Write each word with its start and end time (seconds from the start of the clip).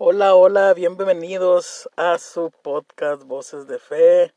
Hola, 0.00 0.36
hola, 0.36 0.74
bienvenidos 0.74 1.90
a 1.96 2.18
su 2.18 2.52
podcast 2.62 3.24
Voces 3.24 3.66
de 3.66 3.80
Fe. 3.80 4.32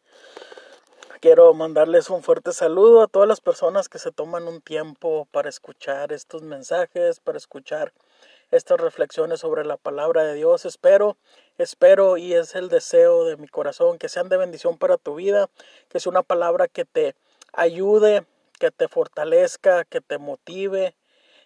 Quiero 1.20 1.54
mandarles 1.54 2.10
un 2.10 2.24
fuerte 2.24 2.52
saludo 2.52 3.04
a 3.04 3.08
todas 3.08 3.28
las 3.28 3.42
personas 3.42 3.88
que 3.88 4.00
se 4.00 4.12
toman 4.12 4.48
un 4.48 4.62
tiempo 4.62 5.28
para 5.30 5.50
escuchar 5.50 6.14
estos 6.14 6.42
mensajes, 6.42 7.20
para 7.20 7.38
escuchar 7.38 7.94
estas 8.50 8.80
reflexiones 8.80 9.42
sobre 9.42 9.64
la 9.64 9.78
palabra 9.78 10.24
de 10.24 10.34
Dios. 10.34 10.66
Espero, 10.66 11.18
espero 11.60 12.18
y 12.18 12.34
es 12.34 12.56
el 12.56 12.68
deseo 12.68 13.24
de 13.26 13.38
mi 13.38 13.48
corazón 13.48 14.00
que 14.00 14.10
sean 14.10 14.30
de 14.30 14.38
bendición 14.38 14.80
para 14.80 14.98
tu 14.98 15.14
vida, 15.14 15.48
que 15.90 16.00
sea 16.00 16.10
una 16.10 16.24
palabra 16.24 16.70
que 16.70 16.86
te 16.86 17.14
ayude, 17.54 18.26
que 18.60 18.72
te 18.72 18.88
fortalezca, 18.88 19.86
que 19.86 20.02
te 20.02 20.18
motive, 20.18 20.96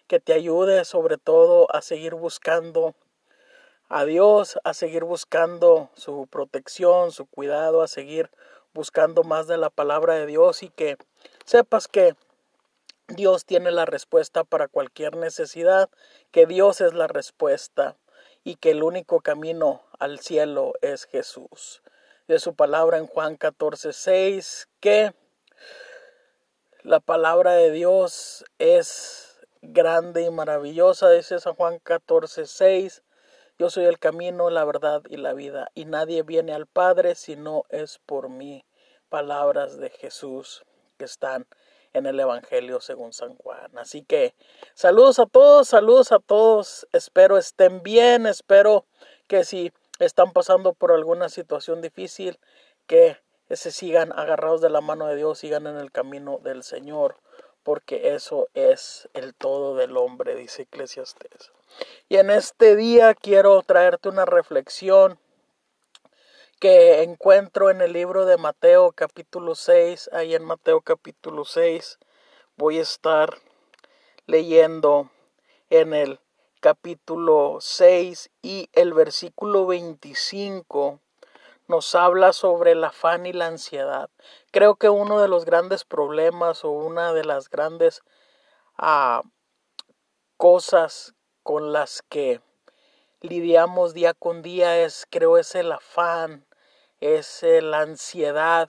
que 0.06 0.20
te 0.20 0.32
ayude 0.32 0.86
sobre 0.86 1.18
todo 1.18 1.66
a 1.70 1.82
seguir 1.82 2.14
buscando 2.14 2.94
a 3.88 4.04
Dios, 4.04 4.58
a 4.64 4.74
seguir 4.74 5.04
buscando 5.04 5.90
su 5.94 6.26
protección, 6.26 7.12
su 7.12 7.26
cuidado, 7.26 7.82
a 7.82 7.88
seguir 7.88 8.30
buscando 8.74 9.22
más 9.22 9.46
de 9.46 9.56
la 9.56 9.70
palabra 9.70 10.14
de 10.14 10.26
Dios 10.26 10.62
y 10.62 10.70
que 10.70 10.96
sepas 11.44 11.88
que 11.88 12.14
Dios 13.08 13.44
tiene 13.44 13.70
la 13.70 13.84
respuesta 13.84 14.44
para 14.44 14.68
cualquier 14.68 15.16
necesidad, 15.16 15.88
que 16.32 16.46
Dios 16.46 16.80
es 16.80 16.92
la 16.92 17.06
respuesta 17.06 17.96
y 18.42 18.56
que 18.56 18.72
el 18.72 18.82
único 18.82 19.20
camino 19.20 19.82
al 19.98 20.18
cielo 20.18 20.74
es 20.82 21.04
Jesús. 21.04 21.82
De 22.26 22.40
su 22.40 22.54
palabra 22.54 22.98
en 22.98 23.06
Juan 23.06 23.36
14, 23.36 23.92
6, 23.92 24.68
que 24.80 25.14
la 26.82 26.98
palabra 26.98 27.52
de 27.52 27.70
Dios 27.70 28.44
es 28.58 29.38
grande 29.62 30.22
y 30.22 30.30
maravillosa, 30.30 31.10
dice 31.10 31.38
San 31.38 31.54
Juan 31.54 31.78
14, 31.78 32.46
6, 32.46 33.02
yo 33.58 33.70
soy 33.70 33.84
el 33.84 33.98
camino, 33.98 34.50
la 34.50 34.64
verdad 34.64 35.02
y 35.08 35.16
la 35.16 35.32
vida, 35.32 35.70
y 35.74 35.86
nadie 35.86 36.22
viene 36.22 36.52
al 36.52 36.66
Padre 36.66 37.14
si 37.14 37.36
no 37.36 37.64
es 37.70 37.98
por 38.04 38.28
mí. 38.28 38.64
Palabras 39.08 39.78
de 39.78 39.90
Jesús 39.90 40.64
que 40.98 41.04
están 41.04 41.46
en 41.92 42.04
el 42.06 42.20
Evangelio 42.20 42.80
según 42.80 43.12
San 43.12 43.36
Juan. 43.36 43.78
Así 43.78 44.02
que 44.02 44.34
saludos 44.74 45.18
a 45.18 45.26
todos, 45.26 45.68
saludos 45.68 46.12
a 46.12 46.18
todos. 46.18 46.86
Espero 46.92 47.38
estén 47.38 47.82
bien, 47.82 48.26
espero 48.26 48.84
que 49.26 49.44
si 49.44 49.72
están 49.98 50.32
pasando 50.32 50.74
por 50.74 50.92
alguna 50.92 51.30
situación 51.30 51.80
difícil, 51.80 52.38
que 52.86 53.18
se 53.50 53.70
sigan 53.70 54.12
agarrados 54.12 54.60
de 54.60 54.68
la 54.68 54.82
mano 54.82 55.06
de 55.06 55.16
Dios, 55.16 55.38
sigan 55.38 55.66
en 55.66 55.76
el 55.76 55.90
camino 55.90 56.38
del 56.42 56.62
Señor, 56.62 57.16
porque 57.66 58.14
eso 58.14 58.46
es 58.54 59.08
el 59.12 59.34
todo 59.34 59.74
del 59.74 59.96
hombre, 59.96 60.36
dice 60.36 60.62
Eclesiastes. 60.62 61.50
Y 62.08 62.18
en 62.18 62.30
este 62.30 62.76
día 62.76 63.12
quiero 63.12 63.60
traerte 63.62 64.08
una 64.08 64.24
reflexión 64.24 65.18
que 66.60 67.02
encuentro 67.02 67.68
en 67.68 67.80
el 67.80 67.92
libro 67.92 68.24
de 68.24 68.36
Mateo 68.36 68.92
capítulo 68.92 69.56
6. 69.56 70.10
Ahí 70.12 70.36
en 70.36 70.44
Mateo 70.44 70.80
capítulo 70.80 71.44
6 71.44 71.98
voy 72.56 72.78
a 72.78 72.82
estar 72.82 73.36
leyendo 74.26 75.10
en 75.68 75.92
el 75.92 76.20
capítulo 76.60 77.58
6 77.60 78.30
y 78.42 78.70
el 78.74 78.94
versículo 78.94 79.66
25 79.66 81.00
nos 81.68 81.94
habla 81.94 82.32
sobre 82.32 82.72
el 82.72 82.84
afán 82.84 83.26
y 83.26 83.32
la 83.32 83.46
ansiedad. 83.46 84.10
Creo 84.50 84.76
que 84.76 84.88
uno 84.88 85.20
de 85.20 85.28
los 85.28 85.44
grandes 85.44 85.84
problemas 85.84 86.64
o 86.64 86.70
una 86.70 87.12
de 87.12 87.24
las 87.24 87.50
grandes 87.50 88.02
ah, 88.78 89.22
cosas 90.36 91.14
con 91.42 91.72
las 91.72 92.02
que 92.02 92.40
lidiamos 93.20 93.94
día 93.94 94.14
con 94.14 94.42
día 94.42 94.78
es, 94.78 95.06
creo, 95.10 95.38
es 95.38 95.54
el 95.54 95.72
afán, 95.72 96.46
es 97.00 97.42
la 97.42 97.80
ansiedad, 97.80 98.68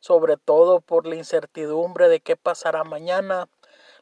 sobre 0.00 0.36
todo 0.36 0.80
por 0.80 1.06
la 1.06 1.16
incertidumbre 1.16 2.08
de 2.08 2.20
qué 2.20 2.36
pasará 2.36 2.84
mañana, 2.84 3.48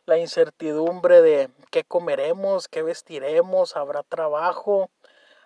la 0.06 0.18
incertidumbre 0.18 1.22
de 1.22 1.50
qué 1.70 1.84
comeremos, 1.84 2.68
qué 2.68 2.82
vestiremos, 2.82 3.76
habrá 3.76 4.02
trabajo, 4.02 4.90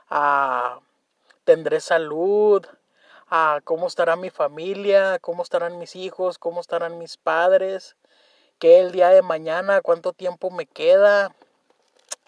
ah, 0.08 0.80
tendré 1.44 1.80
salud, 1.80 2.66
ah, 3.30 3.60
cómo 3.64 3.86
estará 3.86 4.16
mi 4.16 4.30
familia, 4.30 5.18
cómo 5.20 5.42
estarán 5.42 5.78
mis 5.78 5.96
hijos, 5.96 6.38
cómo 6.38 6.60
estarán 6.60 6.98
mis 6.98 7.16
padres, 7.16 7.96
qué 8.58 8.80
el 8.80 8.92
día 8.92 9.10
de 9.10 9.22
mañana, 9.22 9.80
cuánto 9.80 10.12
tiempo 10.12 10.50
me 10.50 10.66
queda, 10.66 11.34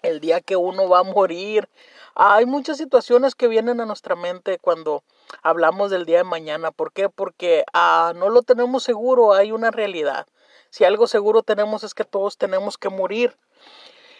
el 0.01 0.19
día 0.19 0.41
que 0.41 0.55
uno 0.55 0.87
va 0.87 0.99
a 0.99 1.03
morir. 1.03 1.67
Hay 2.15 2.45
muchas 2.45 2.77
situaciones 2.77 3.35
que 3.35 3.47
vienen 3.47 3.79
a 3.81 3.85
nuestra 3.85 4.15
mente 4.15 4.57
cuando 4.59 5.03
hablamos 5.43 5.91
del 5.91 6.05
día 6.05 6.17
de 6.19 6.23
mañana. 6.23 6.71
¿Por 6.71 6.91
qué? 6.91 7.09
Porque 7.09 7.63
ah, 7.73 8.13
no 8.15 8.29
lo 8.29 8.41
tenemos 8.41 8.83
seguro, 8.83 9.33
hay 9.33 9.51
una 9.51 9.71
realidad. 9.71 10.27
Si 10.69 10.83
algo 10.83 11.07
seguro 11.07 11.43
tenemos 11.43 11.83
es 11.83 11.93
que 11.93 12.03
todos 12.03 12.37
tenemos 12.37 12.77
que 12.77 12.89
morir. 12.89 13.37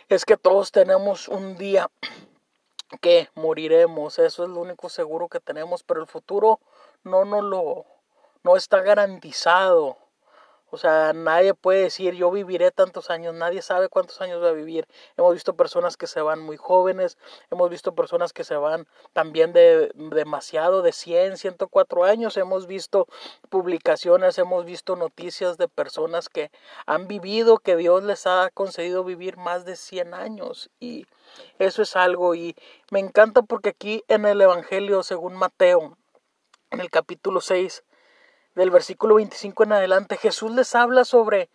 Es 0.10 0.26
que 0.26 0.38
todos 0.38 0.72
tenemos 0.72 1.28
un 1.28 1.58
día 1.58 1.90
que 3.02 3.30
moriremos. 3.36 4.20
Eso 4.20 4.44
es 4.44 4.50
lo 4.50 4.60
único 4.60 4.90
seguro 4.90 5.28
que 5.28 5.40
tenemos. 5.40 5.84
Pero 5.84 6.02
el 6.02 6.08
futuro 6.08 6.60
no 7.04 7.26
nos 7.26 7.44
lo 7.44 7.86
no 8.44 8.56
está 8.56 8.82
garantizado. 8.82 9.98
O 10.70 10.78
sea, 10.78 11.14
nadie 11.14 11.54
puede 11.54 11.84
decir 11.84 12.14
yo 12.16 12.30
viviré 12.30 12.72
tantos 12.72 13.10
años, 13.10 13.34
nadie 13.34 13.62
sabe 13.62 13.88
cuántos 13.88 14.20
años 14.22 14.44
va 14.44 14.50
a 14.50 14.54
vivir. 14.54 14.88
Hemos 15.16 15.34
visto 15.34 15.56
personas 15.56 15.96
que 15.96 16.08
se 16.08 16.22
van 16.22 16.42
muy 16.42 16.58
jóvenes, 16.58 17.18
hemos 17.50 17.70
visto 17.70 17.96
personas 17.96 18.34
que 18.34 18.44
se 18.44 18.56
van 18.56 18.86
también 19.14 19.54
de 19.54 19.92
demasiado, 19.96 20.82
de 20.82 20.92
100, 20.92 21.38
104 21.38 22.04
años. 22.04 22.36
Hemos 22.36 22.68
visto 22.68 23.08
publicaciones, 23.50 24.38
hemos 24.38 24.66
visto 24.66 24.96
noticias 24.96 25.58
de 25.58 25.70
personas 25.70 26.28
que 26.28 26.52
han 26.86 27.08
vivido, 27.08 27.60
que 27.60 27.78
Dios 27.78 28.04
les 28.04 28.28
ha 28.28 28.50
concedido 28.54 29.04
vivir 29.04 29.38
más 29.38 29.64
de 29.64 29.76
100 29.78 30.14
años. 30.14 30.70
Y 30.80 31.06
eso 31.60 31.82
es 31.82 31.96
algo, 31.96 32.36
y 32.36 32.56
me 32.92 33.00
encanta 33.00 33.42
porque 33.42 33.70
aquí 33.70 34.04
en 34.08 34.26
el 34.26 34.42
Evangelio, 34.42 35.04
según 35.04 35.34
Mateo, 35.36 35.98
en 36.72 36.82
el 36.82 36.90
capítulo 36.90 37.42
6, 37.42 37.84
del 38.58 38.72
versículo 38.72 39.16
25 39.16 39.64
en 39.64 39.74
adelante, 39.74 40.18
Jesús 40.18 40.52
les 40.52 40.74
habla 40.74 41.06
sobre 41.06 41.50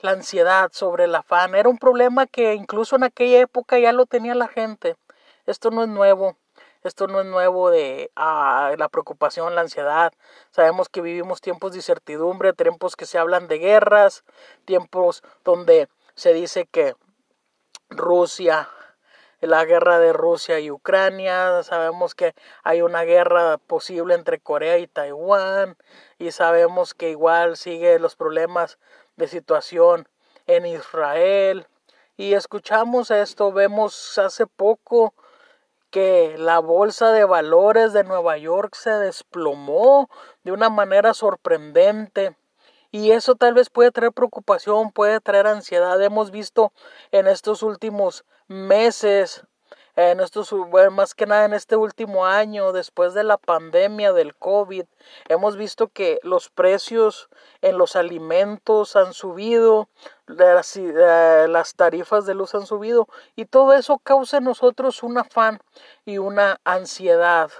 la 0.00 0.12
ansiedad, 0.12 0.70
sobre 0.72 1.04
el 1.04 1.14
afán. 1.14 1.56
Era 1.56 1.68
un 1.68 1.78
problema 1.78 2.26
que 2.26 2.54
incluso 2.54 2.94
en 2.94 3.02
aquella 3.02 3.40
época 3.40 3.80
ya 3.80 3.92
lo 3.92 4.06
tenía 4.06 4.36
la 4.36 4.46
gente. 4.46 4.96
Esto 5.44 5.70
no 5.70 5.82
es 5.82 5.88
nuevo. 5.88 6.36
Esto 6.84 7.08
no 7.08 7.20
es 7.20 7.26
nuevo 7.26 7.70
de 7.70 8.12
ah, 8.14 8.74
la 8.78 8.88
preocupación, 8.88 9.56
la 9.56 9.62
ansiedad. 9.62 10.12
Sabemos 10.50 10.88
que 10.88 11.00
vivimos 11.00 11.40
tiempos 11.40 11.72
de 11.72 11.78
incertidumbre, 11.78 12.52
tiempos 12.52 12.94
que 12.94 13.06
se 13.06 13.18
hablan 13.18 13.48
de 13.48 13.58
guerras, 13.58 14.22
tiempos 14.66 15.22
donde 15.44 15.88
se 16.14 16.32
dice 16.32 16.66
que 16.66 16.94
Rusia 17.88 18.68
la 19.46 19.64
guerra 19.64 19.98
de 19.98 20.12
Rusia 20.12 20.60
y 20.60 20.70
Ucrania, 20.70 21.62
sabemos 21.62 22.14
que 22.14 22.34
hay 22.62 22.82
una 22.82 23.02
guerra 23.02 23.58
posible 23.58 24.14
entre 24.14 24.40
Corea 24.40 24.78
y 24.78 24.86
Taiwán 24.86 25.76
y 26.18 26.30
sabemos 26.30 26.94
que 26.94 27.10
igual 27.10 27.56
sigue 27.56 27.98
los 27.98 28.16
problemas 28.16 28.78
de 29.16 29.28
situación 29.28 30.08
en 30.46 30.66
Israel 30.66 31.66
y 32.16 32.34
escuchamos 32.34 33.10
esto, 33.10 33.50
vemos 33.50 34.18
hace 34.18 34.46
poco 34.46 35.14
que 35.90 36.36
la 36.38 36.60
bolsa 36.60 37.10
de 37.10 37.24
valores 37.24 37.92
de 37.92 38.04
Nueva 38.04 38.38
York 38.38 38.74
se 38.76 38.90
desplomó 38.90 40.08
de 40.44 40.52
una 40.52 40.68
manera 40.70 41.12
sorprendente. 41.12 42.36
Y 42.92 43.10
eso 43.10 43.34
tal 43.34 43.54
vez 43.54 43.68
puede 43.68 43.90
traer 43.90 44.12
preocupación, 44.12 44.92
puede 44.92 45.20
traer 45.20 45.48
ansiedad. 45.48 46.00
Hemos 46.00 46.30
visto 46.30 46.72
en 47.10 47.26
estos 47.26 47.64
últimos 47.64 48.24
meses, 48.48 49.44
en 49.96 50.18
estos, 50.18 50.52
más 50.90 51.14
que 51.14 51.26
nada 51.26 51.44
en 51.44 51.54
este 51.54 51.76
último 51.76 52.26
año, 52.26 52.72
después 52.72 53.14
de 53.14 53.22
la 53.22 53.38
pandemia 53.38 54.12
del 54.12 54.34
COVID, 54.34 54.84
hemos 55.28 55.56
visto 55.56 55.86
que 55.86 56.18
los 56.24 56.50
precios 56.50 57.28
en 57.62 57.78
los 57.78 57.94
alimentos 57.94 58.96
han 58.96 59.12
subido, 59.14 59.88
eh, 60.28 61.46
las 61.48 61.74
tarifas 61.76 62.26
de 62.26 62.34
luz 62.34 62.56
han 62.56 62.66
subido 62.66 63.08
y 63.36 63.44
todo 63.44 63.72
eso 63.72 63.98
causa 63.98 64.38
en 64.38 64.44
nosotros 64.44 65.04
un 65.04 65.18
afán 65.18 65.60
y 66.04 66.18
una 66.18 66.60
ansiedad. 66.64 67.50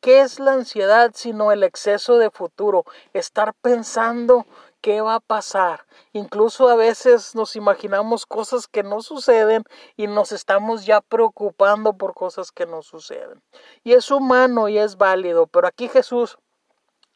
¿Qué 0.00 0.20
es 0.20 0.38
la 0.38 0.52
ansiedad 0.52 1.10
sino 1.14 1.50
el 1.52 1.64
exceso 1.64 2.18
de 2.18 2.30
futuro? 2.30 2.84
Estar 3.14 3.54
pensando 3.54 4.46
qué 4.80 5.00
va 5.00 5.16
a 5.16 5.20
pasar. 5.20 5.86
Incluso 6.12 6.68
a 6.68 6.74
veces 6.74 7.34
nos 7.34 7.56
imaginamos 7.56 8.26
cosas 8.26 8.66
que 8.66 8.82
no 8.82 9.02
suceden 9.02 9.64
y 9.96 10.06
nos 10.06 10.32
estamos 10.32 10.86
ya 10.86 11.00
preocupando 11.00 11.94
por 11.94 12.14
cosas 12.14 12.52
que 12.52 12.66
no 12.66 12.82
suceden. 12.82 13.42
Y 13.84 13.92
es 13.92 14.10
humano 14.10 14.68
y 14.68 14.78
es 14.78 14.96
válido, 14.96 15.46
pero 15.46 15.66
aquí 15.66 15.88
Jesús 15.88 16.38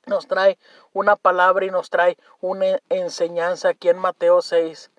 nos 0.06 0.26
trae 0.26 0.58
una 0.92 1.16
palabra 1.16 1.64
y 1.64 1.70
nos 1.70 1.90
trae 1.90 2.18
una 2.40 2.80
enseñanza 2.88 3.70
aquí 3.70 3.88
en 3.88 3.98
Mateo 3.98 4.42
6 4.42 4.90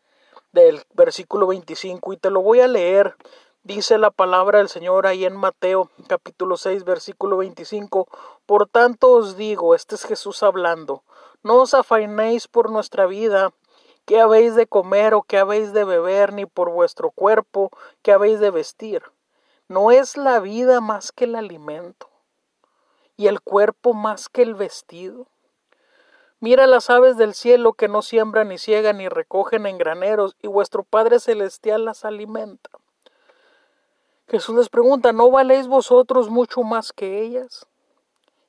del 0.53 0.83
versículo 0.93 1.47
25 1.47 2.13
y 2.13 2.17
te 2.17 2.29
lo 2.29 2.41
voy 2.41 2.61
a 2.61 2.67
leer 2.67 3.15
Dice 3.65 3.97
la 3.97 4.11
palabra 4.11 4.57
del 4.57 4.67
Señor 4.67 5.07
ahí 5.07 5.23
en 5.23 5.37
Mateo 5.37 5.89
capítulo 6.07 6.57
6 6.57 6.83
versículo 6.83 7.37
25. 7.37 8.09
Por 8.45 8.67
tanto 8.67 9.11
os 9.11 9.37
digo, 9.37 9.73
este 9.73 9.95
es 9.95 10.03
Jesús 10.03 10.43
hablando, 10.43 11.03
no 11.43 11.61
os 11.61 11.73
afainéis 11.73 12.49
por 12.49 12.69
nuestra 12.69 13.05
vida, 13.05 13.53
qué 14.03 14.19
habéis 14.19 14.55
de 14.55 14.67
comer 14.67 15.13
o 15.13 15.21
qué 15.21 15.37
habéis 15.37 15.71
de 15.71 15.85
beber, 15.85 16.33
ni 16.33 16.45
por 16.45 16.71
vuestro 16.71 17.09
cuerpo, 17.09 17.71
qué 18.01 18.11
habéis 18.11 18.41
de 18.41 18.51
vestir. 18.51 19.01
¿No 19.69 19.91
es 19.91 20.17
la 20.17 20.41
vida 20.41 20.81
más 20.81 21.13
que 21.13 21.23
el 21.23 21.35
alimento 21.35 22.09
y 23.15 23.27
el 23.27 23.39
cuerpo 23.39 23.93
más 23.93 24.27
que 24.27 24.41
el 24.41 24.55
vestido? 24.55 25.27
Mira 26.41 26.67
las 26.67 26.89
aves 26.89 27.15
del 27.15 27.33
cielo 27.33 27.71
que 27.71 27.87
no 27.87 28.01
siembran 28.01 28.49
ni 28.49 28.57
ciegan 28.57 28.97
ni 28.97 29.07
recogen 29.07 29.65
en 29.67 29.77
graneros, 29.77 30.35
y 30.41 30.47
vuestro 30.47 30.83
Padre 30.83 31.21
Celestial 31.21 31.85
las 31.85 32.03
alimenta. 32.03 32.69
Jesús 34.33 34.55
les 34.55 34.69
pregunta, 34.69 35.13
¿no 35.13 35.29
valéis 35.29 35.67
vosotros 35.67 36.31
mucho 36.31 36.63
más 36.63 36.91
que 36.91 37.21
ellas? 37.21 37.67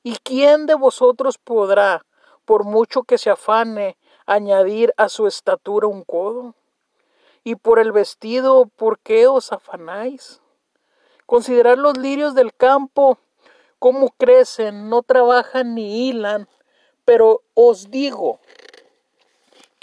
¿Y 0.03 0.17
quién 0.23 0.65
de 0.65 0.75
vosotros 0.75 1.37
podrá, 1.37 2.07
por 2.47 2.65
mucho 2.65 3.03
que 3.03 3.19
se 3.19 3.29
afane, 3.29 3.99
añadir 4.25 4.95
a 4.97 5.11
su 5.11 5.27
estatura 5.27 5.87
un 5.87 6.03
codo? 6.03 6.55
¿Y 7.43 7.57
por 7.57 7.79
el 7.79 7.93
vestido, 7.93 8.65
por 8.65 8.99
qué 8.99 9.27
os 9.27 9.53
afanáis? 9.53 10.41
Considerad 11.27 11.77
los 11.77 11.99
lirios 11.99 12.35
del 12.35 12.55
campo, 12.55 13.19
cómo 13.79 14.15
crecen, 14.17 14.89
no 14.89 15.03
trabajan 15.03 15.75
ni 15.75 16.09
hilan, 16.09 16.49
pero 17.05 17.43
os 17.53 17.91
digo 17.91 18.41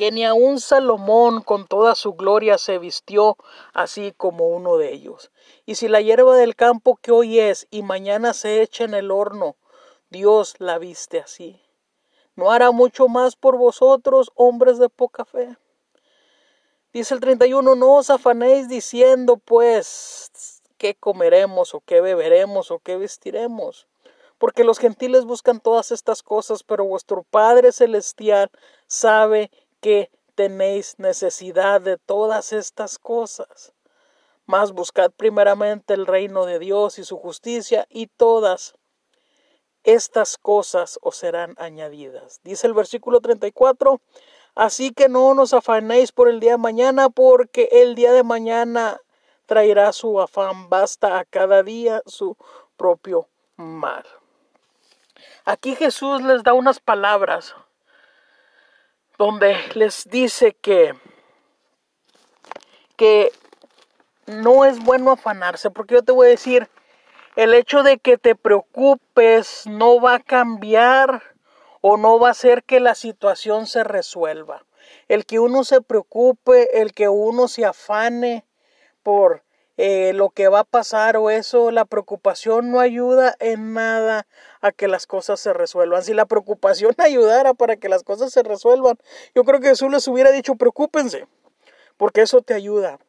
que 0.02 0.12
ni 0.12 0.26
aun 0.26 0.60
Salomón 0.60 1.44
con 1.44 1.68
toda 1.68 1.94
su 1.94 2.14
gloria 2.14 2.58
se 2.58 2.80
vistió 2.80 3.38
así 3.72 4.16
como 4.18 4.48
uno 4.48 4.78
de 4.78 4.92
ellos. 4.92 5.30
Y 5.68 5.76
si 5.76 5.88
la 5.88 6.02
hierba 6.02 6.36
del 6.36 6.56
campo 6.56 6.96
que 6.96 7.12
hoy 7.12 7.40
es 7.40 7.68
y 7.70 7.84
mañana 7.84 8.34
se 8.34 8.64
echa 8.64 8.84
en 8.84 8.96
el 8.96 9.12
horno, 9.12 9.58
Dios 10.10 10.56
la 10.58 10.80
viste 10.80 11.20
así. 11.20 11.62
¿No 12.36 12.50
hará 12.50 12.72
mucho 12.72 13.10
más 13.10 13.36
por 13.36 13.60
vosotros, 13.60 14.32
hombres 14.34 14.80
de 14.80 14.90
poca 14.90 15.24
fe? 15.24 15.56
Dice 16.94 17.14
el 17.14 17.20
31, 17.20 17.76
no 17.76 17.94
os 17.94 18.10
afanéis 18.10 18.68
diciendo, 18.68 19.38
pues, 19.38 20.64
qué 20.80 20.96
comeremos 20.96 21.76
o 21.76 21.82
qué 21.86 22.02
beberemos 22.02 22.72
o 22.72 22.80
qué 22.80 22.98
vestiremos 22.98 23.86
porque 24.40 24.64
los 24.64 24.80
gentiles 24.80 25.26
buscan 25.26 25.60
todas 25.60 25.92
estas 25.92 26.24
cosas, 26.24 26.64
pero 26.64 26.84
vuestro 26.84 27.22
Padre 27.22 27.72
Celestial 27.72 28.50
sabe 28.88 29.52
que 29.82 30.10
tenéis 30.36 30.96
necesidad 30.98 31.82
de 31.82 31.98
todas 31.98 32.54
estas 32.54 32.98
cosas. 32.98 33.74
Mas 34.46 34.72
buscad 34.72 35.12
primeramente 35.12 35.94
el 35.94 36.08
reino 36.08 36.46
de 36.46 36.60
Dios 36.60 37.00
y 37.00 37.04
su 37.04 37.18
justicia, 37.18 37.86
y 37.90 38.08
todas 38.08 38.76
estas 39.84 40.38
cosas 40.38 41.00
os 41.02 41.16
serán 41.18 41.56
añadidas. 41.58 42.40
Dice 42.44 42.68
el 42.68 42.74
versículo 42.74 43.20
34, 43.20 44.00
Así 44.56 44.92
que 44.92 45.08
no 45.08 45.34
nos 45.34 45.54
afanéis 45.54 46.12
por 46.12 46.28
el 46.28 46.40
día 46.40 46.52
de 46.52 46.58
mañana, 46.58 47.10
porque 47.10 47.70
el 47.72 47.96
día 47.96 48.12
de 48.12 48.24
mañana 48.24 49.00
traerá 49.46 49.94
su 49.94 50.20
afán, 50.20 50.70
basta 50.70 51.20
a 51.20 51.26
cada 51.26 51.64
día 51.64 52.02
su 52.06 52.36
propio 52.76 53.28
mal. 53.56 54.04
Aquí 55.46 55.76
Jesús 55.76 56.22
les 56.22 56.44
da 56.44 56.54
unas 56.54 56.80
palabras 56.80 57.56
donde 59.22 59.56
les 59.76 60.10
dice 60.10 60.54
que, 60.60 60.96
que 62.96 63.32
no 64.26 64.66
es 64.66 64.84
bueno 64.84 65.12
afanarse, 65.12 65.70
porque 65.70 65.94
yo 65.94 66.02
te 66.02 66.12
voy 66.12 66.26
a 66.26 66.32
decir, 66.32 66.68
el 67.36 67.54
hecho 67.54 67.84
de 67.84 68.00
que 68.00 68.18
te 68.18 68.34
preocupes 68.34 69.68
no 69.68 70.02
va 70.02 70.16
a 70.16 70.20
cambiar 70.24 71.22
o 71.82 71.98
no 71.98 72.18
va 72.18 72.30
a 72.30 72.32
hacer 72.32 72.64
que 72.64 72.80
la 72.80 72.96
situación 72.96 73.68
se 73.68 73.84
resuelva. 73.84 74.66
El 75.08 75.28
que 75.28 75.38
uno 75.38 75.66
se 75.66 75.82
preocupe, 75.82 76.82
el 76.82 76.92
que 76.92 77.08
uno 77.08 77.48
se 77.48 77.64
afane 77.64 78.44
por 79.04 79.44
eh, 79.78 80.14
lo 80.14 80.32
que 80.32 80.48
va 80.48 80.62
a 80.62 80.64
pasar 80.64 81.16
o 81.16 81.30
eso, 81.30 81.70
la 81.70 81.86
preocupación 81.86 82.72
no 82.72 82.80
ayuda 82.80 83.36
en 83.40 83.74
nada 83.74 84.26
a 84.62 84.72
que 84.72 84.88
las 84.88 85.08
cosas 85.08 85.40
se 85.40 85.54
resuelvan. 85.54 86.04
Si 86.04 86.14
la 86.14 86.26
preocupación 86.26 86.94
ayudara 86.98 87.54
para 87.54 87.78
que 87.78 87.90
las 87.90 88.04
cosas 88.04 88.32
se 88.32 88.44
resuelvan, 88.44 88.98
yo 89.36 89.44
creo 89.44 89.60
que 89.60 89.70
Jesús 89.70 89.92
les 89.92 90.08
hubiera 90.08 90.32
dicho 90.32 90.56
preocúpense, 90.56 91.28
porque 91.98 92.22
eso 92.22 92.42
te 92.42 92.54
ayuda 92.54 93.00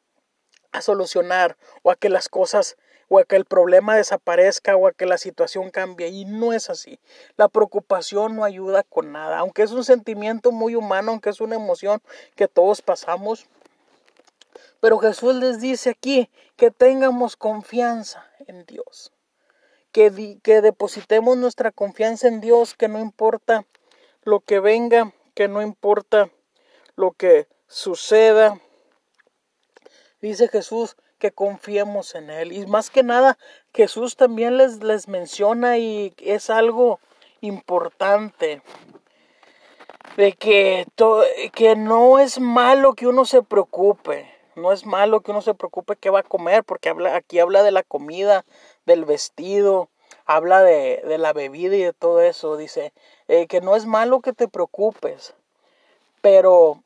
a 0.72 0.82
solucionar 0.82 1.56
o 1.82 1.90
a 1.90 1.96
que 1.96 2.08
las 2.08 2.28
cosas 2.28 2.76
o 3.08 3.18
a 3.18 3.24
que 3.24 3.36
el 3.36 3.44
problema 3.44 3.94
desaparezca 3.94 4.74
o 4.74 4.86
a 4.86 4.92
que 4.92 5.04
la 5.04 5.18
situación 5.18 5.70
cambie. 5.70 6.08
Y 6.08 6.24
no 6.24 6.54
es 6.54 6.70
así. 6.70 6.98
La 7.36 7.48
preocupación 7.48 8.36
no 8.36 8.44
ayuda 8.44 8.82
con 8.84 9.12
nada. 9.12 9.38
Aunque 9.38 9.62
es 9.62 9.72
un 9.72 9.84
sentimiento 9.84 10.50
muy 10.50 10.74
humano, 10.74 11.10
aunque 11.10 11.28
es 11.28 11.42
una 11.42 11.56
emoción 11.56 12.00
que 12.36 12.48
todos 12.48 12.80
pasamos, 12.80 13.46
pero 14.80 14.98
Jesús 14.98 15.34
les 15.36 15.60
dice 15.60 15.90
aquí 15.90 16.30
que 16.56 16.70
tengamos 16.70 17.36
confianza 17.36 18.26
en 18.46 18.64
Dios, 18.64 19.12
que, 19.92 20.38
que 20.42 20.60
depositemos 20.60 21.36
nuestra 21.36 21.70
confianza 21.70 22.28
en 22.28 22.40
Dios, 22.40 22.74
que 22.74 22.88
no 22.88 22.98
importa 22.98 23.66
lo 24.22 24.40
que 24.40 24.58
venga, 24.58 25.12
que 25.34 25.48
no 25.48 25.62
importa 25.62 26.30
lo 26.96 27.12
que 27.12 27.46
suceda. 27.66 28.60
Dice 30.20 30.48
Jesús 30.48 30.96
que 31.18 31.32
confiemos 31.32 32.14
en 32.14 32.30
Él. 32.30 32.52
Y 32.52 32.66
más 32.66 32.90
que 32.90 33.02
nada, 33.02 33.38
Jesús 33.72 34.16
también 34.16 34.56
les, 34.56 34.82
les 34.82 35.06
menciona 35.08 35.78
y 35.78 36.14
es 36.18 36.50
algo 36.50 36.98
importante 37.40 38.62
de 40.16 40.32
que, 40.32 40.86
que 41.52 41.76
no 41.76 42.18
es 42.18 42.40
malo 42.40 42.94
que 42.94 43.06
uno 43.06 43.24
se 43.24 43.42
preocupe. 43.42 44.30
No 44.54 44.72
es 44.72 44.84
malo 44.84 45.20
que 45.20 45.30
uno 45.30 45.40
se 45.40 45.54
preocupe 45.54 45.96
qué 45.96 46.10
va 46.10 46.20
a 46.20 46.24
comer, 46.24 46.62
porque 46.64 46.90
habla, 46.90 47.16
aquí 47.16 47.38
habla 47.38 47.62
de 47.62 47.70
la 47.70 47.82
comida, 47.82 48.44
del 48.86 49.04
vestido, 49.04 49.88
habla 50.26 50.62
de, 50.62 51.02
de 51.06 51.18
la 51.18 51.32
bebida 51.32 51.76
y 51.76 51.82
de 51.82 51.92
todo 51.92 52.20
eso. 52.20 52.56
Dice 52.56 52.92
eh, 53.28 53.46
que 53.46 53.60
no 53.60 53.76
es 53.76 53.86
malo 53.86 54.20
que 54.20 54.32
te 54.32 54.48
preocupes, 54.48 55.34
pero 56.20 56.82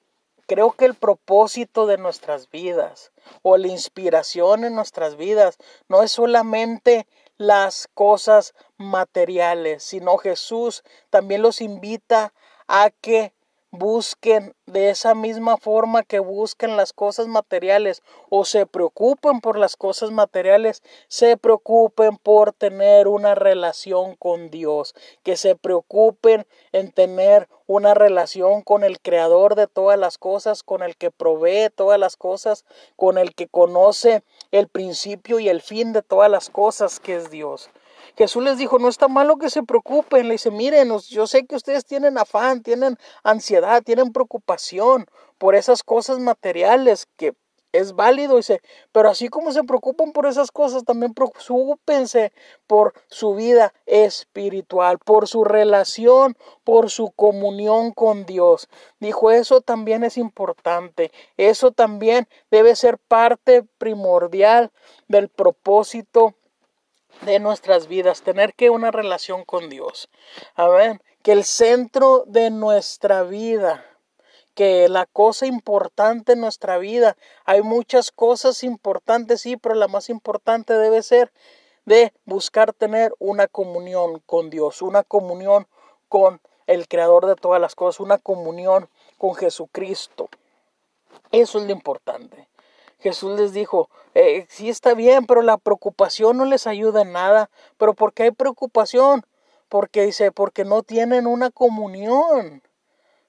creo 0.46 0.72
que 0.72 0.84
el 0.84 0.94
propósito 0.94 1.87
de 1.87 1.98
nuestras 1.98 2.50
vidas 2.50 3.12
o 3.43 3.56
la 3.56 3.69
inspiración 3.69 4.64
en 4.64 4.75
nuestras 4.75 5.16
vidas 5.16 5.58
no 5.88 6.02
es 6.02 6.12
solamente 6.12 7.06
las 7.37 7.88
cosas 7.93 8.54
materiales, 8.76 9.82
sino 9.82 10.16
Jesús 10.16 10.85
también 11.11 11.42
los 11.42 11.61
invita 11.61 12.32
a 12.66 12.90
que 12.90 13.32
busquen 13.70 14.54
de 14.66 14.90
esa 14.90 15.14
misma 15.14 15.56
forma 15.56 16.02
que 16.02 16.18
busquen 16.18 16.76
las 16.76 16.92
cosas 16.92 17.26
materiales 17.26 18.02
o 18.30 18.44
se 18.44 18.66
preocupen 18.66 19.40
por 19.40 19.58
las 19.58 19.76
cosas 19.76 20.11
materiales, 20.11 20.82
se 21.08 21.37
preocupen 21.37 22.16
por 22.16 22.52
tener 22.52 23.08
una 23.08 23.35
relación 23.35 24.16
con 24.16 24.50
Dios, 24.50 24.94
que 25.23 25.37
se 25.37 25.56
preocupen 25.56 26.46
en 26.73 26.92
tener 26.92 27.49
una 27.66 27.94
relación 27.94 28.62
con 28.62 28.85
el 28.85 29.00
creador 29.00 29.54
de 29.54 29.66
todas 29.66 29.99
las 29.99 30.18
cosas, 30.18 30.62
con 30.62 30.82
el 30.82 30.96
que 30.96 31.11
provee 31.11 31.70
todas 31.75 31.99
las 31.99 32.16
cosas, 32.16 32.64
con 32.96 33.18
el 33.18 33.35
que 33.35 33.49
conoce 33.49 34.23
el 34.52 34.68
principio 34.68 35.40
y 35.40 35.49
el 35.49 35.61
fin 35.61 35.92
de 35.92 36.02
todas 36.02 36.30
las 36.30 36.50
cosas 36.50 37.00
que 37.00 37.16
es 37.16 37.30
Dios. 37.30 37.70
Jesús 38.16 38.42
les 38.42 38.58
dijo, 38.58 38.78
no 38.78 38.88
está 38.88 39.08
malo 39.08 39.37
que 39.37 39.50
se 39.50 39.62
preocupen. 39.62 40.28
Le 40.28 40.35
dice, 40.35 40.50
miren, 40.50 40.90
yo 41.08 41.26
sé 41.26 41.46
que 41.46 41.56
ustedes 41.56 41.85
tienen 41.85 42.18
afán, 42.18 42.62
tienen 42.62 42.96
ansiedad, 43.23 43.82
tienen 43.82 44.12
preocupación 44.12 45.06
por 45.38 45.54
esas 45.54 45.82
cosas 45.82 46.18
materiales 46.18 47.06
que 47.16 47.35
es 47.73 47.94
válido, 47.94 48.37
dice, 48.37 48.62
pero 48.90 49.11
así 49.11 49.28
como 49.28 49.52
se 49.52 49.62
preocupan 49.64 50.12
por 50.12 50.26
esas 50.26 50.50
cosas, 50.50 50.85
también 50.85 51.12
preocupense 51.12 52.32
por 52.66 52.94
su 53.08 53.35
vida 53.35 53.75
espiritual, 53.85 54.99
por 54.99 55.28
su 55.28 55.44
relación, 55.44 56.37
por 56.64 56.90
su 56.90 57.11
comunión 57.11 57.92
con 57.92 58.25
Dios. 58.25 58.68
Dijo, 58.99 59.30
eso 59.30 59.61
también 59.61 60.04
es 60.04 60.16
importante, 60.16 61.12
eso 61.37 61.70
también 61.70 62.28
debe 62.50 62.75
ser 62.76 62.99
parte 62.99 63.62
primordial 63.78 64.73
del 65.08 65.28
propósito 65.28 66.35
de 67.23 67.38
nuestras 67.38 67.88
vidas, 67.88 68.23
tener 68.23 68.54
que 68.54 68.70
una 68.70 68.90
relación 68.90 69.44
con 69.44 69.68
Dios. 69.68 70.08
A 70.54 70.68
ver, 70.68 71.00
que 71.23 71.32
el 71.32 71.44
centro 71.44 72.25
de 72.26 72.50
nuestra 72.50 73.23
vida, 73.23 73.85
que 74.54 74.88
la 74.88 75.06
cosa 75.06 75.46
importante 75.46 76.32
en 76.32 76.40
nuestra 76.40 76.78
vida, 76.78 77.16
hay 77.44 77.62
muchas 77.62 78.11
cosas 78.11 78.62
importantes, 78.62 79.40
sí, 79.42 79.56
pero 79.56 79.75
la 79.75 79.88
más 79.88 80.08
importante 80.08 80.75
debe 80.75 81.02
ser 81.02 81.32
de 81.85 82.12
buscar 82.25 82.73
tener 82.73 83.14
una 83.18 83.46
comunión 83.46 84.20
con 84.26 84.50
Dios, 84.50 84.82
una 84.82 85.02
comunión 85.02 85.66
con 86.08 86.40
el 86.66 86.88
creador 86.88 87.26
de 87.26 87.37
todas 87.37 87.61
las 87.61 87.75
cosas, 87.75 88.00
una 88.00 88.18
comunión 88.18 88.88
con 89.18 89.35
Jesucristo. 89.35 90.28
Eso 91.30 91.58
es 91.58 91.64
lo 91.64 91.73
importante. 91.73 92.49
Jesús 92.99 93.38
les 93.38 93.53
dijo, 93.53 93.88
eh, 94.15 94.47
sí 94.49 94.69
está 94.69 94.95
bien, 94.95 95.26
pero 95.26 95.43
la 95.43 95.59
preocupación 95.59 96.38
no 96.38 96.45
les 96.45 96.67
ayuda 96.67 97.03
en 97.03 97.12
nada. 97.12 97.50
¿Pero 97.76 97.95
por 97.95 98.12
qué 98.12 98.25
hay 98.25 98.31
preocupación? 98.31 99.25
Porque 99.69 100.07
dice, 100.07 100.33
porque 100.33 100.65
no 100.65 100.83
tienen 100.83 101.26
una 101.26 101.50
comunión 101.50 102.62